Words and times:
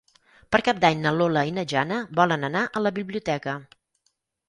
Per 0.55 0.61
Cap 0.67 0.79
d'Any 0.85 1.03
na 1.03 1.11
Lola 1.19 1.45
i 1.51 1.53
na 1.59 1.67
Jana 1.75 2.01
volen 2.23 2.51
anar 2.51 2.67
a 2.81 2.85
la 2.89 2.97
biblioteca. 3.01 3.59